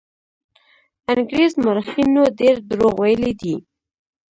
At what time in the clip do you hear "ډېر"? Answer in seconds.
2.39-2.55